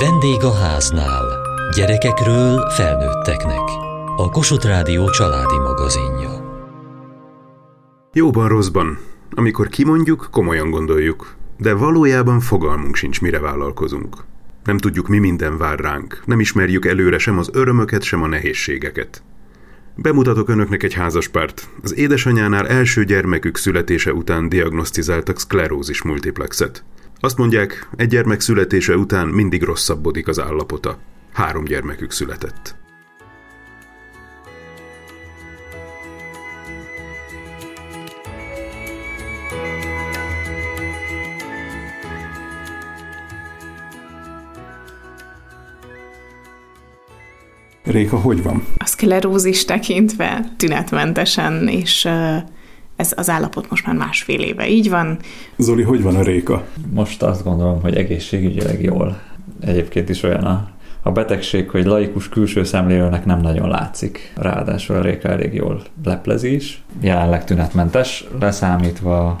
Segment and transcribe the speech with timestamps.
[0.00, 1.24] Vendég a háznál.
[1.76, 3.68] Gyerekekről felnőtteknek.
[4.16, 6.30] A Kossuth Rádió családi magazinja.
[8.12, 8.98] Jóban rosszban.
[9.30, 11.34] Amikor kimondjuk, komolyan gondoljuk.
[11.56, 14.16] De valójában fogalmunk sincs, mire vállalkozunk.
[14.64, 16.22] Nem tudjuk, mi minden vár ránk.
[16.24, 19.22] Nem ismerjük előre sem az örömöket, sem a nehézségeket.
[19.94, 21.68] Bemutatok önöknek egy házaspárt.
[21.82, 26.84] Az édesanyánál első gyermekük születése után diagnosztizáltak szklerózis multiplexet.
[27.20, 30.98] Azt mondják, egy gyermek születése után mindig rosszabbodik az állapota.
[31.32, 32.76] Három gyermekük született.
[47.84, 48.64] Réka, hogy van?
[48.76, 52.08] A szklerózis tekintve tünetmentesen, és
[52.98, 55.18] ez az állapot most már másfél éve így van.
[55.56, 56.64] Zoli, hogy van a Réka?
[56.90, 59.20] Most azt gondolom, hogy egészségügyileg jól.
[59.60, 60.68] Egyébként is olyan a,
[61.02, 64.32] a betegség, hogy laikus külső szemlélőnek nem nagyon látszik.
[64.36, 66.82] Ráadásul a Réka elég jól leplezi is.
[67.00, 69.36] Jelenleg tünetmentes, leszámítva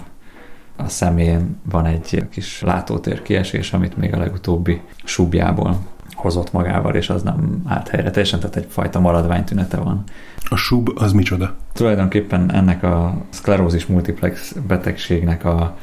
[0.76, 5.78] a szemén van egy kis látótér kiesés, amit még a legutóbbi subjából
[6.18, 10.02] hozott magával, és az nem állt helyre teljesen, tehát egyfajta maradványtünete van.
[10.50, 11.54] A sub az micsoda?
[11.72, 15.76] Tulajdonképpen ennek a szklerózis multiplex betegségnek a,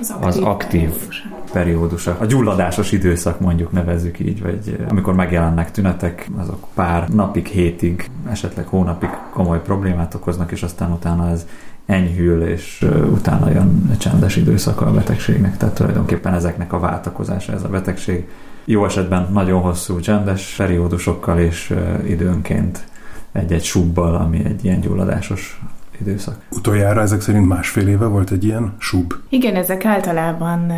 [0.00, 1.22] Az aktív, az aktív periódusa.
[1.52, 2.16] periódusa.
[2.20, 8.66] A gyulladásos időszak mondjuk nevezzük így, vagy amikor megjelennek tünetek, azok pár napig, hétig, esetleg
[8.66, 11.46] hónapig komoly problémát okoznak, és aztán utána ez
[11.86, 15.56] enyhül, és utána jön csendes időszaka a betegségnek.
[15.56, 18.28] Tehát tulajdonképpen ezeknek a váltakozása ez a betegség
[18.68, 21.74] jó esetben nagyon hosszú csendes periódusokkal és
[22.06, 22.84] időnként
[23.32, 25.60] egy-egy subbal, ami egy ilyen gyulladásos
[26.00, 26.36] időszak.
[26.50, 29.12] Utoljára ezek szerint másfél éve volt egy ilyen sub?
[29.28, 30.72] Igen, ezek általában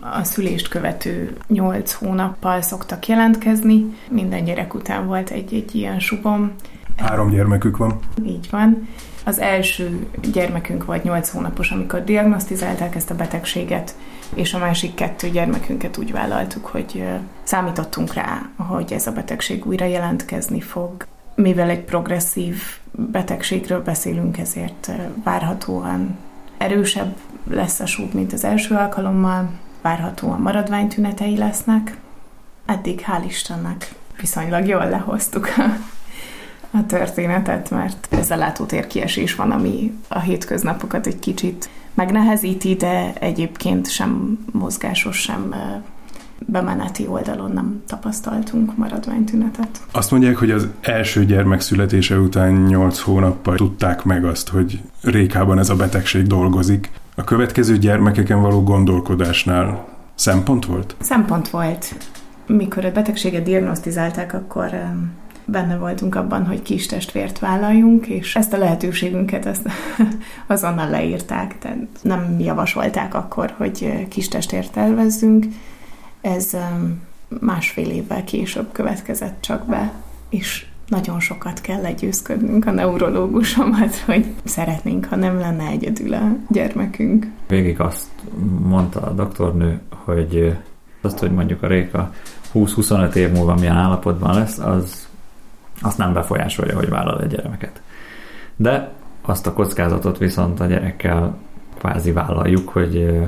[0.00, 3.84] a szülést követő nyolc hónappal szoktak jelentkezni.
[4.10, 6.52] Minden gyerek után volt egy-egy ilyen subom.
[6.98, 7.98] Három gyermekük van?
[8.24, 8.88] Így van.
[9.24, 13.94] Az első gyermekünk volt 8 hónapos, amikor diagnosztizálták ezt a betegséget,
[14.34, 17.04] és a másik kettő gyermekünket úgy vállaltuk, hogy
[17.42, 21.06] számítottunk rá, hogy ez a betegség újra jelentkezni fog.
[21.34, 24.90] Mivel egy progresszív betegségről beszélünk, ezért
[25.24, 26.16] várhatóan
[26.56, 27.16] erősebb
[27.50, 29.50] lesz a súb, mint az első alkalommal,
[29.82, 31.96] várhatóan maradványtünetei lesznek.
[32.66, 35.48] Eddig hál' Istennek viszonylag jól lehoztuk
[36.70, 43.12] a, történetet, mert ez a látótér kiesés van, ami a hétköznapokat egy kicsit megnehezíti, de
[43.20, 45.54] egyébként sem mozgásos, sem
[46.46, 49.80] bemeneti oldalon nem tapasztaltunk maradványtünetet.
[49.92, 55.58] Azt mondják, hogy az első gyermek születése után 8 hónappal tudták meg azt, hogy Rékában
[55.58, 56.90] ez a betegség dolgozik.
[57.14, 60.96] A következő gyermekeken való gondolkodásnál szempont volt?
[61.00, 61.94] Szempont volt.
[62.46, 64.70] Mikor a betegséget diagnosztizálták, akkor
[65.50, 69.68] benne voltunk abban, hogy kis testvért vállaljunk, és ezt a lehetőségünket ezt
[70.46, 75.46] azonnal leírták, tehát nem javasolták akkor, hogy kis testvért tervezzünk.
[76.20, 76.56] Ez
[77.40, 79.92] másfél évvel később következett csak be,
[80.28, 87.26] és nagyon sokat kell legyőzködnünk a neurológusomat, hogy szeretnénk, ha nem lenne egyedül a gyermekünk.
[87.48, 88.08] Végig azt
[88.62, 90.56] mondta a doktornő, hogy
[91.00, 92.12] azt, hogy mondjuk a Réka
[92.54, 95.07] 20-25 év múlva milyen állapotban lesz, az
[95.80, 97.82] azt nem befolyásolja, hogy vállal egy gyermeket.
[98.56, 98.90] De
[99.22, 101.36] azt a kockázatot viszont a gyerekkel
[101.78, 103.20] kvázi vállaljuk, hogy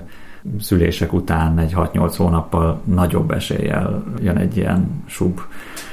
[0.60, 5.40] szülések után egy 6-8 hónappal nagyobb eséllyel jön egy ilyen sub,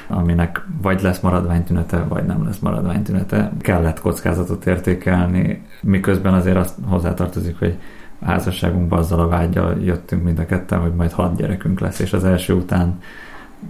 [0.07, 3.51] aminek vagy lesz maradványtünete, vagy nem lesz maradványtünete.
[3.59, 7.78] Kellett kockázatot értékelni, miközben azért azt hozzátartozik, hogy
[8.19, 12.13] a házasságunkban azzal a vágyal jöttünk mind a ketten, hogy majd hat gyerekünk lesz, és
[12.13, 13.00] az első után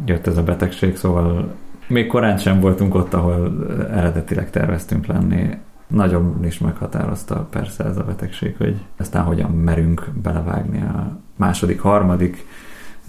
[0.05, 1.55] jött ez a betegség, szóval
[1.87, 5.57] még korán sem voltunk ott, ahol eredetileg terveztünk lenni.
[5.87, 12.45] Nagyon is meghatározta persze ez a betegség, hogy aztán hogyan merünk belevágni a második, harmadik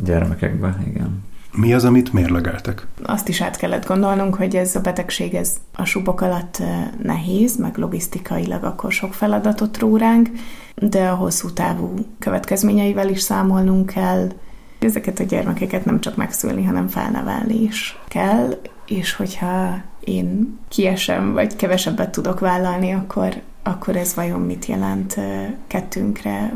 [0.04, 1.22] gyermekekbe, igen.
[1.52, 2.86] Mi az, amit mérlegeltek?
[3.02, 6.62] Azt is át kellett gondolnunk, hogy ez a betegség ez a subok alatt
[7.02, 10.28] nehéz, meg logisztikailag akkor sok feladatot ró ránk,
[10.74, 14.28] de a hosszú távú következményeivel is számolnunk kell,
[14.78, 21.56] Ezeket a gyermekeket nem csak megszülni, hanem felnevelni is kell, és hogyha én kiesem, vagy
[21.56, 25.20] kevesebbet tudok vállalni, akkor, akkor ez vajon mit jelent
[25.66, 26.52] kettőnkre,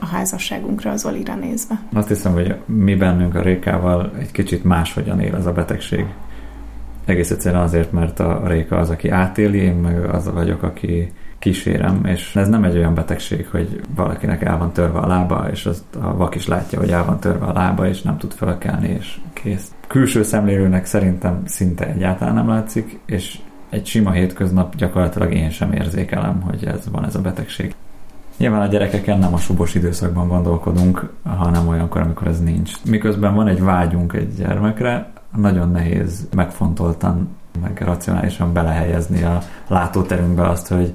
[0.00, 1.80] a házasságunkra, az Olira nézve.
[1.92, 6.06] Azt hiszem, hogy mi bennünk a Rékával egy kicsit máshogyan él ez a betegség.
[7.04, 11.12] Egész egyszerűen azért, mert a Réka az, aki átéli, én meg az vagyok, aki
[11.44, 15.66] kísérem, és ez nem egy olyan betegség, hogy valakinek el van törve a lába, és
[15.66, 18.88] azt a vak is látja, hogy el van törve a lába, és nem tud felkelni,
[18.88, 19.72] és kész.
[19.86, 23.38] Külső szemlélőnek szerintem szinte egyáltalán nem látszik, és
[23.70, 27.74] egy sima hétköznap gyakorlatilag én sem érzékelem, hogy ez van ez a betegség.
[28.36, 32.72] Nyilván a gyerekeken nem a subos időszakban gondolkodunk, hanem olyankor, amikor ez nincs.
[32.84, 37.28] Miközben van egy vágyunk egy gyermekre, nagyon nehéz megfontoltan,
[37.60, 39.38] meg racionálisan belehelyezni a
[39.68, 40.94] látóterünkbe azt, hogy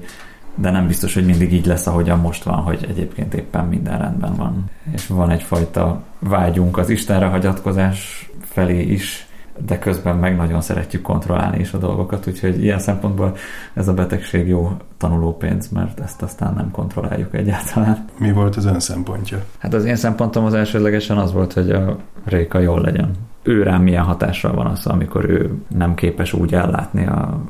[0.54, 4.34] de nem biztos, hogy mindig így lesz, ahogyan most van, hogy egyébként éppen minden rendben
[4.34, 4.64] van.
[4.92, 9.28] És van egyfajta vágyunk az Istenre hagyatkozás felé is,
[9.66, 13.36] de közben meg nagyon szeretjük kontrollálni is a dolgokat, úgyhogy ilyen szempontból
[13.74, 18.04] ez a betegség jó tanulópénz, mert ezt aztán nem kontrolláljuk egyáltalán.
[18.18, 19.44] Mi volt az ön szempontja?
[19.58, 23.10] Hát az én szempontom az elsődlegesen az volt, hogy a Réka jól legyen.
[23.42, 27.40] Ő rám milyen hatással van az, amikor ő nem képes úgy ellátni a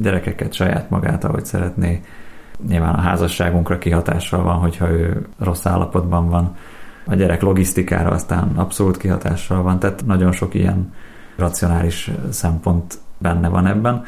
[0.00, 2.00] gyerekeket, saját magát, ahogy szeretné.
[2.68, 6.56] Nyilván a házasságunkra kihatással van, hogyha ő rossz állapotban van.
[7.06, 10.92] A gyerek logisztikára aztán abszolút kihatással van, tehát nagyon sok ilyen
[11.36, 14.04] racionális szempont benne van ebben.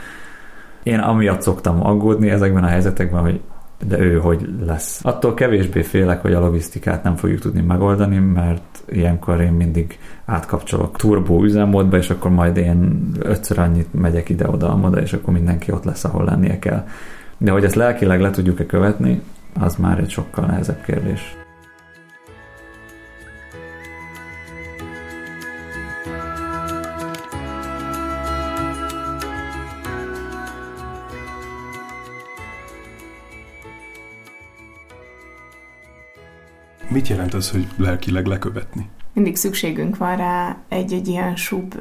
[0.83, 3.41] Én amiatt szoktam aggódni ezekben a helyzetekben, hogy
[3.85, 5.05] de ő hogy lesz.
[5.05, 10.97] Attól kevésbé félek, hogy a logisztikát nem fogjuk tudni megoldani, mert ilyenkor én mindig átkapcsolok
[10.97, 16.05] turbó üzemmódba, és akkor majd én ötször annyit megyek ide-oda, és akkor mindenki ott lesz,
[16.05, 16.87] ahol lennie kell.
[17.39, 19.23] De hogy ezt lelkileg le tudjuk-e követni,
[19.61, 21.37] az már egy sokkal nehezebb kérdés.
[36.89, 38.89] Mit jelent az, hogy lelkileg lekövetni?
[39.13, 41.75] Mindig szükségünk van rá egy-egy ilyen sub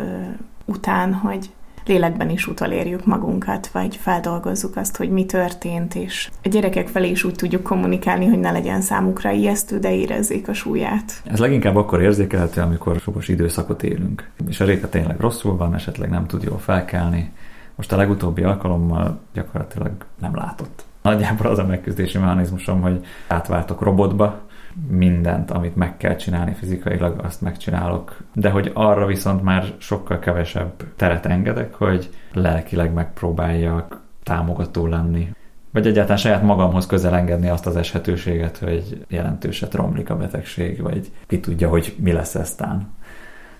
[0.66, 1.50] után, hogy
[1.86, 7.24] lélekben is utolérjük magunkat, vagy feldolgozzuk azt, hogy mi történt, és a gyerekek felé is
[7.24, 11.22] úgy tudjuk kommunikálni, hogy ne legyen számukra ijesztő, de érezzék a súlyát.
[11.24, 16.10] Ez leginkább akkor érzékelhető, amikor sokos időszakot élünk, és a réka tényleg rosszul van, esetleg
[16.10, 17.32] nem tud jól felkelni.
[17.76, 20.86] Most a legutóbbi alkalommal gyakorlatilag nem látott.
[21.02, 24.42] Nagyjából az a megküzdési mechanizmusom, hogy átváltok robotba,
[24.88, 28.18] mindent, amit meg kell csinálni fizikailag, azt megcsinálok.
[28.33, 35.30] De hogy arra viszont már sokkal kevesebb teret engedek, hogy lelkileg megpróbáljak támogató lenni.
[35.72, 41.12] Vagy egyáltalán saját magamhoz közel engedni azt az eshetőséget, hogy jelentőset romlik a betegség, vagy
[41.27, 42.94] ki tudja, hogy mi lesz eztán.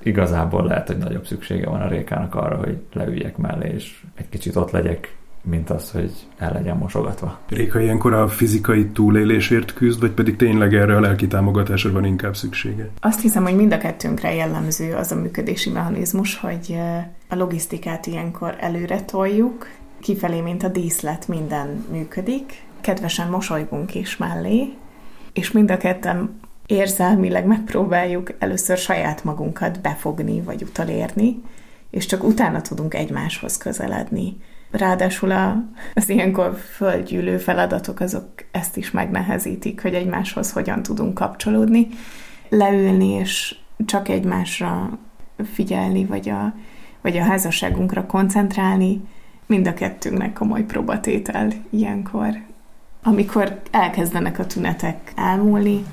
[0.04, 4.56] Igazából lehet, hogy nagyobb szüksége van a rékának arra, hogy leüljek mellé, és egy kicsit
[4.56, 7.40] ott legyek mint az, hogy el legyen mosogatva.
[7.50, 12.36] Réka ilyenkor a fizikai túlélésért küzd, vagy pedig tényleg erre a lelki támogatásra van inkább
[12.36, 12.90] szüksége?
[13.00, 16.78] Azt hiszem, hogy mind a kettőnkre jellemző az a működési mechanizmus, hogy
[17.30, 19.68] a logisztikát ilyenkor előre toljuk,
[20.00, 24.74] kifelé, mint a díszlet, minden működik, kedvesen mosolygunk is mellé,
[25.34, 31.42] és mind a ketten érzelmileg megpróbáljuk először saját magunkat befogni, vagy utalérni,
[31.90, 34.38] és csak utána tudunk egymáshoz közeledni.
[34.72, 35.64] Ráadásul a,
[35.94, 41.88] az ilyenkor földgyűlő feladatok azok ezt is megnehezítik, hogy egymáshoz hogyan tudunk kapcsolódni.
[42.50, 44.98] Leülni és csak egymásra
[45.54, 46.54] figyelni, vagy a,
[47.02, 49.02] vagy a házasságunkra koncentrálni,
[49.46, 52.30] mind a kettőnknek komoly próbatétel ilyenkor.
[53.04, 55.86] Amikor elkezdenek a tünetek elmúlni,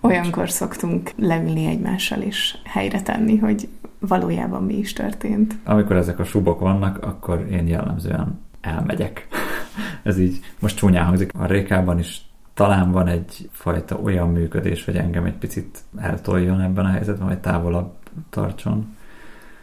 [0.00, 3.68] olyankor szoktunk leülni egymással és helyre tenni, hogy
[4.08, 5.56] valójában mi is történt.
[5.64, 9.28] Amikor ezek a subok vannak, akkor én jellemzően elmegyek.
[10.02, 11.32] Ez így most csúnyán hangzik.
[11.38, 12.20] A rékában is
[12.54, 17.92] talán van egyfajta olyan működés, hogy engem egy picit eltoljon ebben a helyzetben, vagy távolabb
[18.30, 18.96] tartson.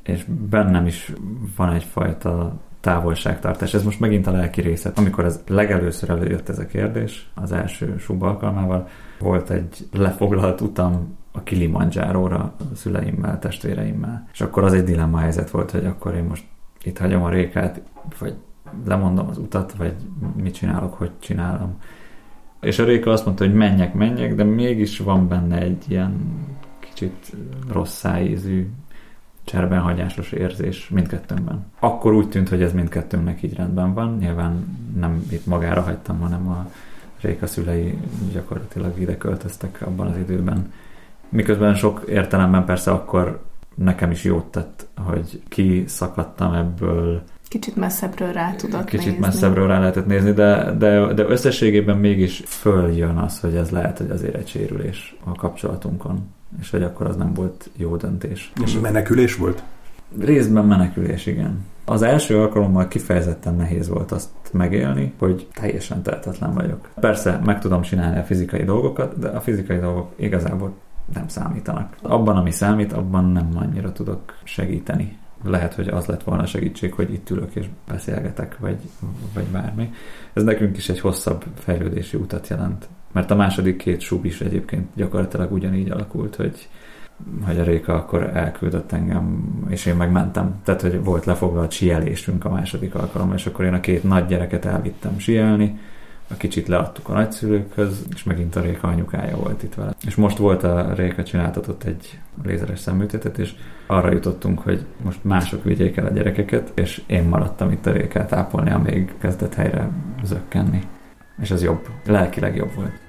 [0.04, 1.14] És bennem is
[1.56, 3.74] van egyfajta távolságtartás.
[3.74, 4.98] Ez most megint a lelki részet.
[4.98, 8.88] Amikor ez legelőször előjött ez a kérdés, az első sub alkalmával,
[9.20, 14.28] volt egy lefoglalt utam a Kilimanjáróra a szüleimmel, testvéreimmel.
[14.34, 16.44] És akkor az egy dilemma helyzet volt, hogy akkor én most
[16.84, 17.82] itt hagyom a rékát,
[18.20, 18.36] vagy
[18.86, 19.96] lemondom az utat, vagy
[20.36, 21.78] mit csinálok, hogy csinálom.
[22.62, 26.14] És a Réka azt mondta, hogy menjek, menjek, de mégis van benne egy ilyen
[26.80, 27.36] kicsit
[27.72, 28.70] rossz szájízű,
[29.44, 31.66] cserbenhagyásos érzés mindkettőnkben.
[31.80, 34.18] Akkor úgy tűnt, hogy ez mindkettőnknek így rendben van.
[34.20, 36.72] Nyilván nem itt magára hagytam, hanem a
[37.22, 37.98] Réka szülei
[38.34, 40.72] gyakorlatilag ide költöztek abban az időben.
[41.30, 43.42] Miközben sok értelemben persze akkor
[43.76, 47.22] nekem is jót tett, hogy kiszakadtam ebből.
[47.48, 49.20] Kicsit messzebbről rá tudott Kicsit nézni.
[49.20, 54.10] messzebbről rá lehetett nézni, de, de, de összességében mégis följön az, hogy ez lehet, hogy
[54.10, 58.52] azért egy sérülés a kapcsolatunkon, és hogy akkor az nem volt jó döntés.
[58.64, 59.64] És menekülés volt?
[60.20, 61.66] Részben menekülés, igen.
[61.86, 66.90] Az első alkalommal kifejezetten nehéz volt azt megélni, hogy teljesen tehetetlen vagyok.
[67.00, 70.74] Persze meg tudom csinálni a fizikai dolgokat, de a fizikai dolgok igazából
[71.14, 71.96] nem számítanak.
[72.02, 75.18] Abban, ami számít, abban nem annyira tudok segíteni.
[75.44, 78.78] Lehet, hogy az lett volna a segítség, hogy itt ülök és beszélgetek, vagy,
[79.34, 79.94] vagy bármi.
[80.34, 82.88] Ez nekünk is egy hosszabb fejlődési utat jelent.
[83.12, 86.70] Mert a második két sub is egyébként gyakorlatilag ugyanígy alakult, hogy
[87.46, 90.62] hogy a Réka akkor elküldött engem, és én megmentem.
[90.64, 94.66] Tehát, hogy volt lefoglalt sielésünk a második alkalommal, és akkor én a két nagy gyereket
[94.66, 95.80] elvittem sielni,
[96.30, 99.94] a kicsit leadtuk a nagyszülőkhöz, és megint a Réka anyukája volt itt vele.
[100.06, 103.54] És most volt a Réka csináltatott egy lézeres szemműtétet, és
[103.88, 108.34] arra jutottunk, hogy most mások vigyék el a gyerekeket, és én maradtam itt a Rékát
[108.34, 109.90] ápolni, amíg kezdett helyre
[110.24, 110.82] zökkenni.
[111.42, 113.09] És ez jobb, lelkileg jobb volt.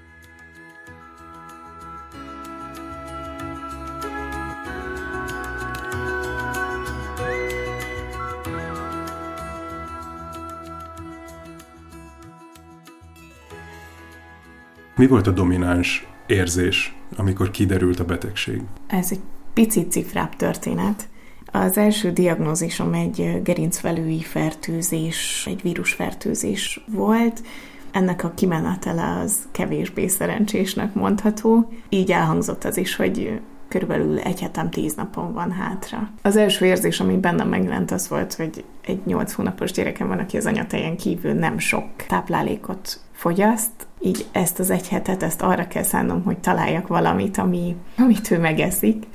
[15.00, 18.62] Mi volt a domináns érzés, amikor kiderült a betegség?
[18.86, 19.20] Ez egy
[19.52, 21.08] picit cifrább történet.
[21.46, 27.42] Az első diagnózisom egy gerincvelői fertőzés, egy vírusfertőzés volt.
[27.90, 31.72] Ennek a kimenetele az kevésbé szerencsésnek mondható.
[31.88, 33.40] Így elhangzott az is, hogy
[33.70, 36.10] körülbelül egy hetem tíz napon van hátra.
[36.22, 40.36] Az első érzés, ami bennem megjelent, az volt, hogy egy nyolc hónapos gyerekem van, aki
[40.36, 45.82] az anyatejen kívül nem sok táplálékot fogyaszt, így ezt az egy hetet, ezt arra kell
[45.82, 49.06] szánnom, hogy találjak valamit, ami, amit ő megeszik.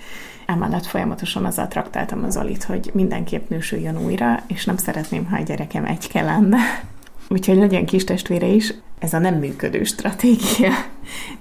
[0.46, 5.44] Emellett folyamatosan azzal traktáltam az Alit, hogy mindenképp nősüljön újra, és nem szeretném, ha a
[5.44, 6.58] gyerekem egy lenne.
[7.30, 10.72] Úgyhogy legyen kis testvére is, ez a nem működő stratégia.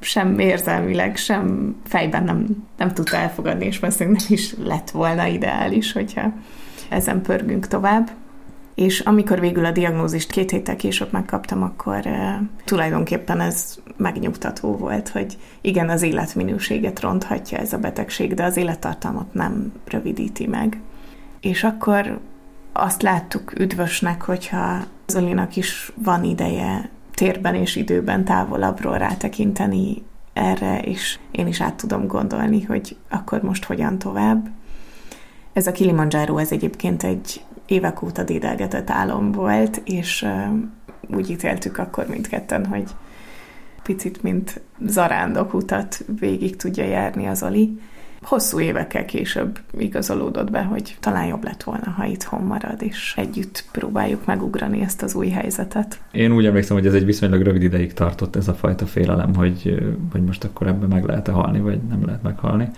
[0.00, 5.92] Sem érzelmileg, sem fejben nem, nem tudta elfogadni, és valószínűleg nem is lett volna ideális,
[5.92, 6.32] hogyha
[6.88, 8.10] ezen pörgünk tovább.
[8.74, 12.34] És amikor végül a diagnózist két héttel később megkaptam, akkor uh,
[12.64, 19.34] tulajdonképpen ez megnyugtató volt, hogy igen, az életminőséget ronthatja ez a betegség, de az élettartalmat
[19.34, 20.80] nem rövidíti meg.
[21.40, 22.18] És akkor
[22.72, 30.02] azt láttuk üdvösnek, hogyha Zolinak is van ideje térben és időben távolabbról rátekinteni
[30.32, 34.48] erre, és én is át tudom gondolni, hogy akkor most hogyan tovább.
[35.52, 40.26] Ez a Kilimanjaro, ez egyébként egy évek óta dédelgetett álom volt, és
[41.08, 42.90] úgy ítéltük akkor mindketten, hogy
[43.82, 47.78] picit, mint zarándok utat végig tudja járni az Oli.
[48.24, 53.64] Hosszú évekkel később igazolódott be, hogy talán jobb lett volna, ha itthon marad, és együtt
[53.72, 56.00] próbáljuk megugrani ezt az új helyzetet.
[56.12, 59.82] Én úgy emlékszem, hogy ez egy viszonylag rövid ideig tartott ez a fajta félelem, hogy,
[60.12, 62.68] hogy most akkor ebben meg lehet-e halni, vagy nem lehet meghalni.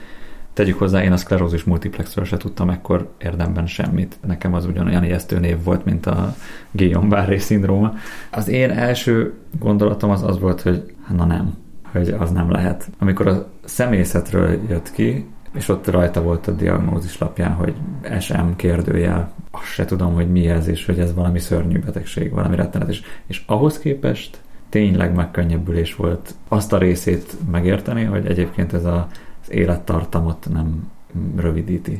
[0.53, 4.17] Tegyük hozzá, én a szklerózis multiplexről se tudtam ekkor érdemben semmit.
[4.27, 6.35] Nekem az ugyanolyan ijesztő név volt, mint a
[6.71, 7.95] Guillain-Barré szindróma.
[8.31, 11.55] Az én első gondolatom az az volt, hogy na nem,
[11.93, 12.89] hogy az nem lehet.
[12.99, 17.75] Amikor a szemészetről jött ki, és ott rajta volt a diagnózis lapján, hogy
[18.19, 22.57] SM kérdőjel, azt se tudom, hogy mi ez, és hogy ez valami szörnyű betegség, valami
[22.57, 23.03] rettenetes.
[23.27, 29.07] És ahhoz képest tényleg megkönnyebbülés volt azt a részét megérteni, hogy egyébként ez a
[29.47, 30.91] az élettartamot nem
[31.37, 31.99] rövidíti.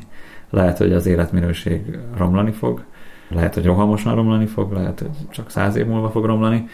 [0.51, 2.85] Lehet, hogy az életminőség romlani fog,
[3.29, 6.69] lehet, hogy rohamosan romlani fog, lehet, hogy csak száz év múlva fog romlani,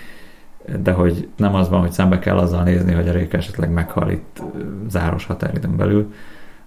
[0.83, 4.11] de hogy nem az van, hogy szembe kell azzal nézni, hogy a réka esetleg meghal
[4.11, 4.43] itt
[4.89, 6.13] záros határidőn belül.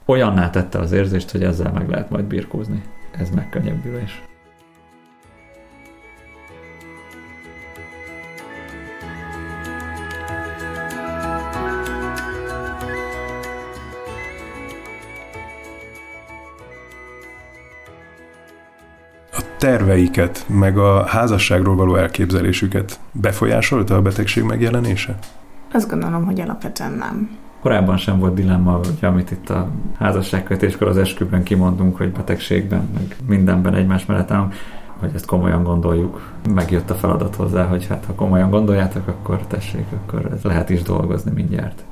[0.06, 2.82] Olyanná tette az érzést, hogy ezzel meg lehet majd birkózni.
[3.12, 4.24] Ez megkönnyebbülés.
[19.58, 25.18] terveiket, meg a házasságról való elképzelésüket befolyásolta a betegség megjelenése?
[25.72, 27.38] Azt gondolom, hogy alapvetően nem.
[27.66, 33.16] Korábban sem volt dilemma, hogy amit itt a házasságkötéskor az esküben kimondunk, hogy betegségben, meg
[33.28, 34.54] mindenben egymás mellett állunk,
[35.00, 36.34] hogy ezt komolyan gondoljuk.
[36.54, 40.82] Megjött a feladat hozzá, hogy hát ha komolyan gondoljátok, akkor tessék, akkor ez lehet is
[40.82, 41.84] dolgozni mindjárt.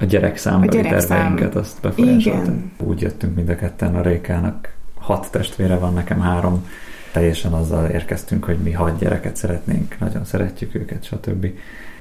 [0.00, 2.52] A gyerek számbeli terveinket azt befolyásolta.
[2.78, 4.74] Úgy jöttünk mind a ketten a Rékának.
[4.98, 6.66] Hat testvére van, nekem három
[7.12, 11.46] teljesen azzal érkeztünk, hogy mi hat gyereket szeretnénk, nagyon szeretjük őket, stb.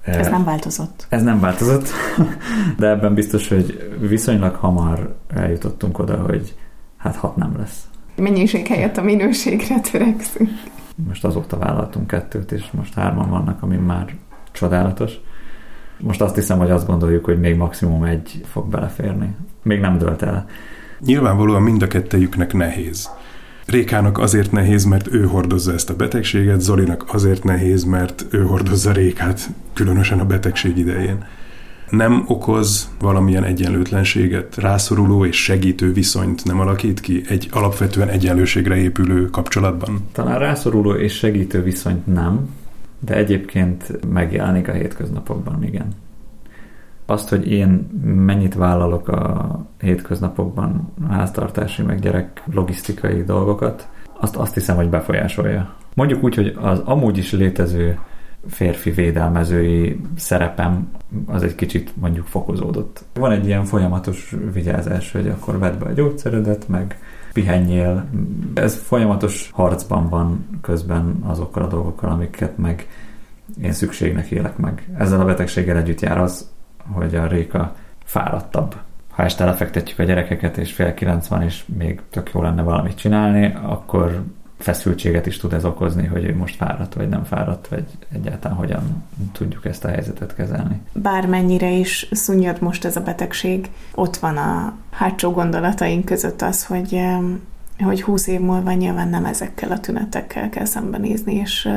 [0.03, 1.05] Ez nem változott.
[1.10, 1.89] Ez nem változott,
[2.77, 6.55] de ebben biztos, hogy viszonylag hamar eljutottunk oda, hogy
[6.98, 7.88] hát hat nem lesz.
[8.15, 10.50] Mennyiség helyett a minőségre törekszünk.
[11.07, 14.15] Most azóta vállaltunk kettőt, és most hárman vannak, ami már
[14.51, 15.13] csodálatos.
[16.00, 19.36] Most azt hiszem, hogy azt gondoljuk, hogy még maximum egy fog beleférni.
[19.63, 20.45] Még nem dölt el.
[21.00, 23.10] Nyilvánvalóan mind a kettejüknek nehéz.
[23.74, 28.92] Rékának azért nehéz, mert ő hordozza ezt a betegséget, Zolinak azért nehéz, mert ő hordozza
[28.92, 31.25] Rékát, különösen a betegség idején.
[31.89, 39.30] Nem okoz valamilyen egyenlőtlenséget, rászoruló és segítő viszonyt nem alakít ki egy alapvetően egyenlőségre épülő
[39.30, 40.08] kapcsolatban?
[40.12, 42.50] Talán rászoruló és segítő viszonyt nem,
[43.00, 45.96] de egyébként megjelenik a hétköznapokban, igen.
[47.05, 47.69] Azt, hogy én
[48.03, 53.88] mennyit vállalok a hétköznapokban háztartási meg gyerek logisztikai dolgokat,
[54.19, 55.74] azt, azt hiszem, hogy befolyásolja.
[55.93, 58.00] Mondjuk úgy, hogy az amúgy is létező
[58.48, 60.91] férfi védelmezői szerepem
[61.25, 63.03] az egy kicsit mondjuk fokozódott.
[63.13, 67.00] Van egy ilyen folyamatos vigyázás, hogy akkor vedd be a gyógyszeredet, meg
[67.33, 68.05] pihenjél.
[68.53, 72.88] Ez folyamatos harcban van közben azokkal a dolgokkal, amiket meg
[73.62, 74.89] én szükségnek élek meg.
[74.98, 76.51] Ezzel a betegséggel együtt jár az,
[76.92, 78.75] hogy a Réka fáradtabb.
[79.10, 82.98] Ha este lefektetjük a gyerekeket, és fél kilenc van, és még tök jó lenne valamit
[82.98, 84.24] csinálni, akkor
[84.58, 89.66] feszültséget is tud ez okozni, hogy most fáradt, vagy nem fáradt, vagy egyáltalán hogyan tudjuk
[89.66, 90.82] ezt a helyzetet kezelni.
[90.94, 97.02] Bármennyire is szunnyad most ez a betegség, ott van a hátsó gondolataink között az, hogy
[97.80, 101.70] hogy húsz év múlva nyilván nem ezekkel a tünetekkel kell szembenézni, és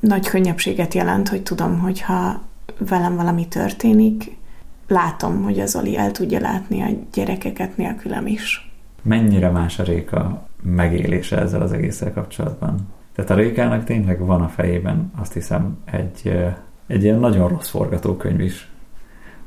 [0.00, 2.42] nagy könnyebbséget jelent, hogy tudom, hogy ha
[2.88, 4.36] velem valami történik,
[4.88, 8.70] látom, hogy az Oli el tudja látni a gyerekeket nélkülem is.
[9.02, 12.88] Mennyire más a Réka megélése ezzel az egésszel kapcsolatban?
[13.14, 16.38] Tehát a Rékának tényleg van a fejében, azt hiszem, egy,
[16.86, 18.70] egy ilyen nagyon rossz forgatókönyv is,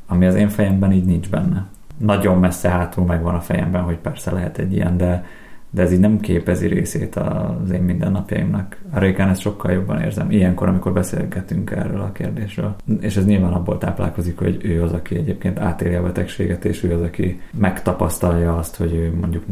[0.07, 1.65] ami az én fejemben így nincs benne.
[1.97, 5.25] Nagyon messze hátul megvan a fejemben, hogy persze lehet egy ilyen, de
[5.73, 8.77] de ez így nem képezi részét az én mindennapjaimnak.
[8.91, 10.31] A Rékán ezt sokkal jobban érzem.
[10.31, 12.75] Ilyenkor, amikor beszélgetünk erről a kérdésről.
[12.99, 16.93] És ez nyilván abból táplálkozik, hogy ő az, aki egyébként átéli a betegséget, és ő
[16.93, 19.43] az, aki megtapasztalja azt, hogy ő mondjuk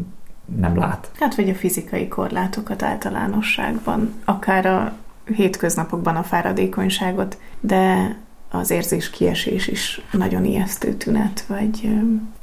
[0.60, 1.12] nem lát.
[1.20, 4.94] Hát vagy a fizikai korlátokat általánosságban, akár a
[5.36, 8.16] hétköznapokban a fáradékonyságot, de
[8.52, 11.90] az érzés kiesés is nagyon ijesztő tünet, vagy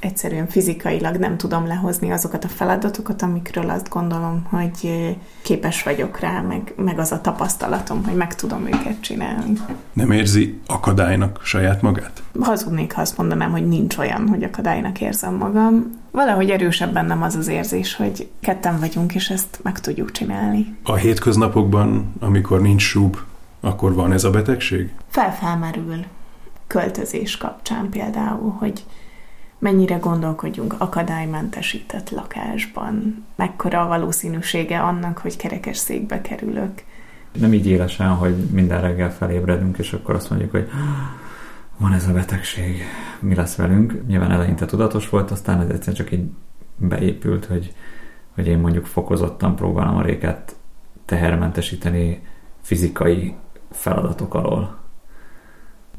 [0.01, 5.07] egyszerűen fizikailag nem tudom lehozni azokat a feladatokat, amikről azt gondolom, hogy
[5.43, 9.53] képes vagyok rá, meg, meg az a tapasztalatom, hogy meg tudom őket csinálni.
[9.93, 12.23] Nem érzi akadálynak saját magát?
[12.41, 15.97] Hazudnék, ha azt mondanám, hogy nincs olyan, hogy akadálynak érzem magam.
[16.11, 20.77] Valahogy erősebb bennem az az érzés, hogy ketten vagyunk, és ezt meg tudjuk csinálni.
[20.83, 23.17] A hétköznapokban, amikor nincs súb,
[23.61, 24.95] akkor van ez a betegség?
[25.09, 26.05] Felfelmerül
[26.67, 28.85] költözés kapcsán például, hogy
[29.59, 36.83] mennyire gondolkodjunk akadálymentesített lakásban, mekkora a valószínűsége annak, hogy kerekes székbe kerülök.
[37.33, 40.69] Nem így élesen, hogy minden reggel felébredünk, és akkor azt mondjuk, hogy
[41.77, 42.83] van ez a betegség,
[43.21, 44.07] mi lesz velünk.
[44.07, 46.31] Nyilván eleinte tudatos volt, aztán ez egyszerűen csak így
[46.77, 47.75] beépült, hogy,
[48.35, 50.57] hogy én mondjuk fokozottan próbálom a réket
[51.05, 52.23] tehermentesíteni
[52.63, 53.35] fizikai
[53.71, 54.79] feladatok alól.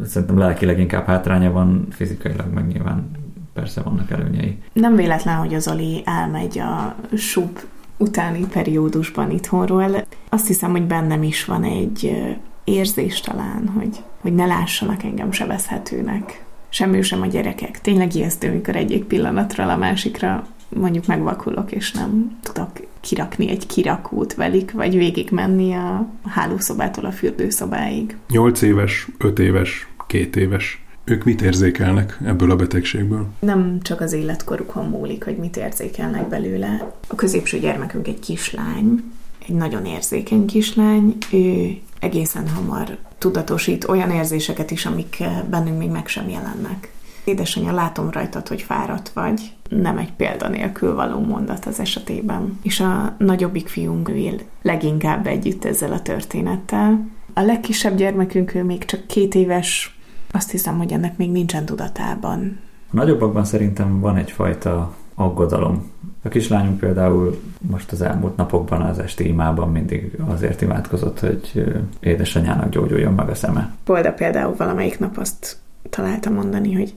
[0.06, 3.12] Szerintem lelkileg inkább hátránya van, fizikailag meg nyilván
[3.54, 4.58] persze vannak előnyei.
[4.74, 7.60] Nem véletlen, hogy az Oli elmegy a sub
[7.98, 10.06] utáni periódusban itthonról.
[10.30, 12.26] Azt hiszem, hogy bennem is van egy
[12.64, 16.46] érzés talán, hogy, hogy ne lássanak engem sebezhetőnek.
[16.70, 17.82] Sem ő, sem a gyerekek.
[17.82, 22.70] Tényleg ijesztő, amikor egyik pillanatról a másikra mondjuk megvakulok, és nem tudok
[23.02, 28.18] kirakni egy kirakót velük, vagy végig menni a hálószobától a fürdőszobáig.
[28.30, 30.84] 8 éves, 5 éves, 2 éves.
[31.04, 33.28] Ők mit érzékelnek ebből a betegségből?
[33.40, 36.94] Nem csak az életkorukon múlik, hogy mit érzékelnek belőle.
[37.08, 39.04] A középső gyermekünk egy kislány,
[39.48, 46.08] egy nagyon érzékeny kislány, ő egészen hamar tudatosít olyan érzéseket is, amik bennünk még meg
[46.08, 46.92] sem jelennek.
[47.30, 49.54] Édesanyja, látom rajtad, hogy fáradt vagy.
[49.70, 52.60] Nem egy példa nélkül való mondat az esetében.
[52.64, 57.08] És a nagyobbik fiunk él leginkább együtt ezzel a történettel.
[57.34, 59.98] A legkisebb gyermekünk ő még csak két éves,
[60.32, 62.60] azt hiszem, hogy ennek még nincsen tudatában.
[62.92, 65.92] A nagyobbakban szerintem van egyfajta aggodalom.
[66.24, 72.70] A kislányunk például most az elmúlt napokban az esti imában mindig azért imádkozott, hogy édesanyának
[72.70, 73.74] gyógyuljon meg a szeme.
[73.84, 75.58] Polda például valamelyik nap azt
[75.90, 76.96] találta mondani, hogy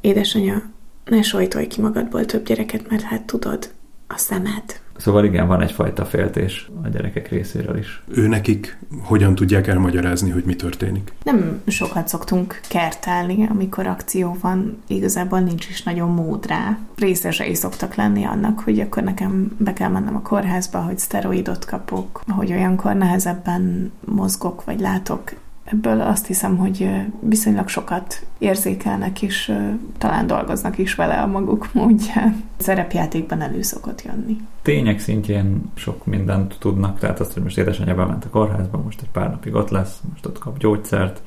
[0.00, 0.62] Édesanya,
[1.04, 3.70] ne sajtolj ki magadból több gyereket, mert hát tudod,
[4.08, 4.80] a szemed.
[4.96, 8.02] Szóval igen, van egyfajta féltés a gyerekek részéről is.
[8.14, 11.12] Ő nekik hogyan tudják elmagyarázni, hogy mi történik?
[11.22, 16.78] Nem sokat szoktunk kertálni, amikor akció van, igazából nincs is nagyon mód rá.
[16.96, 22.22] Részesei szoktak lenni annak, hogy akkor nekem be kell mennem a kórházba, hogy szteroidot kapok,
[22.28, 25.32] hogy olyankor nehezebben mozgok vagy látok
[25.70, 29.52] ebből azt hiszem, hogy viszonylag sokat érzékelnek, és
[29.98, 32.44] talán dolgoznak is vele a maguk módján.
[32.56, 34.36] Szerepjátékban elő szokott jönni.
[34.62, 39.10] Tények szintjén sok mindent tudnak, tehát azt, hogy most édesanyja bement a kórházba, most egy
[39.10, 41.22] pár napig ott lesz, most ott kap gyógyszert,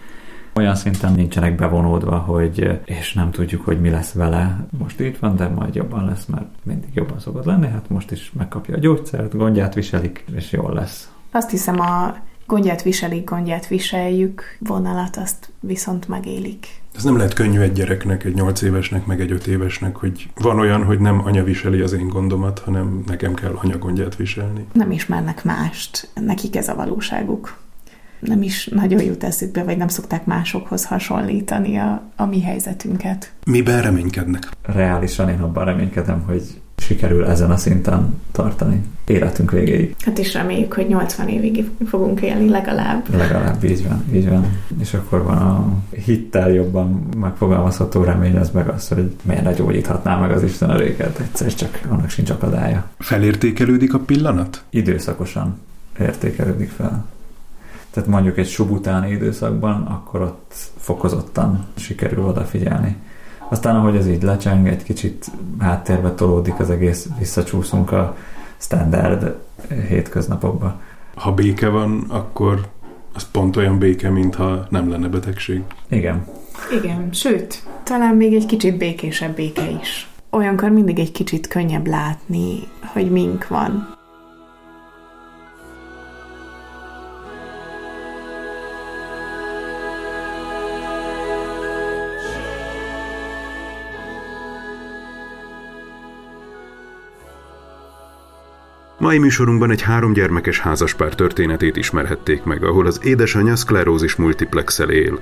[0.54, 4.66] olyan szinten nincsenek bevonódva, hogy és nem tudjuk, hogy mi lesz vele.
[4.78, 8.32] Most itt van, de majd jobban lesz, mert mindig jobban szokott lenni, hát most is
[8.38, 11.12] megkapja a gyógyszert, gondját viselik, és jól lesz.
[11.32, 12.16] Azt hiszem a
[12.52, 16.68] gondját viselik, gondját viseljük vonalat, azt viszont megélik.
[16.96, 20.60] Ez nem lehet könnyű egy gyereknek, egy nyolc évesnek, meg egy öt évesnek, hogy van
[20.60, 24.66] olyan, hogy nem anya viseli az én gondomat, hanem nekem kell anya gondját viselni.
[24.74, 27.60] Nem ismernek mást, nekik ez a valóságuk
[28.20, 33.32] nem is nagyon jut eszükbe, vagy nem szokták másokhoz hasonlítani a, a mi helyzetünket.
[33.46, 34.50] Miben reménykednek?
[34.62, 36.61] Reálisan én abban reménykedem, hogy
[36.92, 39.96] sikerül ezen a szinten tartani életünk végéig.
[40.00, 43.16] Hát is reméljük, hogy 80 évig fogunk élni legalább.
[43.16, 44.46] Legalább, így van, így van.
[44.80, 50.18] És akkor van a hittel jobban megfogalmazható remény, az meg az, hogy miért ne gyógyíthatná
[50.18, 52.90] meg az Isten a réket, egyszer csak annak sincs akadálya.
[53.00, 54.64] Felértékelődik a pillanat?
[54.70, 55.60] Időszakosan
[56.00, 57.06] értékelődik fel.
[57.90, 62.96] Tehát mondjuk egy subutáni időszakban, akkor ott fokozottan sikerül odafigyelni.
[63.52, 65.26] Aztán, ahogy ez így lecseng, egy kicsit
[65.60, 68.16] háttérbe tolódik az egész, visszacsúszunk a
[68.58, 69.36] standard
[69.88, 70.80] hétköznapokba.
[71.16, 72.68] Ha béke van, akkor
[73.14, 75.62] az pont olyan béke, mintha nem lenne betegség.
[75.88, 76.28] Igen.
[76.82, 80.10] Igen, sőt, talán még egy kicsit békésebb béke is.
[80.30, 82.60] Olyankor mindig egy kicsit könnyebb látni,
[82.94, 84.00] hogy mink van.
[99.02, 105.20] Mai műsorunkban egy három gyermekes házaspár történetét ismerhették meg, ahol az édesanyja szklerózis multiplexel él.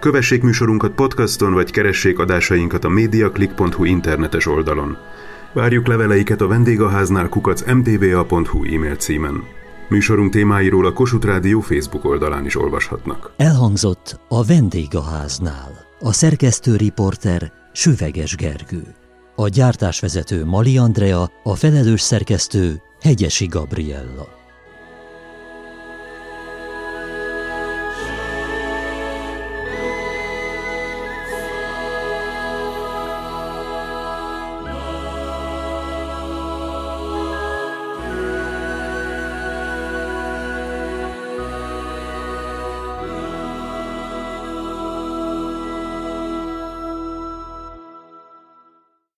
[0.00, 4.96] Kövessék műsorunkat podcaston, vagy keressék adásainkat a mediaclick.hu internetes oldalon.
[5.52, 9.42] Várjuk leveleiket a vendégháznál kukac mtva.hu e-mail címen.
[9.88, 13.32] Műsorunk témáiról a Kossuth Rádió Facebook oldalán is olvashatnak.
[13.36, 15.86] Elhangzott a vendégháznál.
[16.00, 18.82] A szerkesztő riporter Süveges Gergő.
[19.36, 24.37] A gyártásvezető Mali Andrea, a felelős szerkesztő Hegyesi Gabriella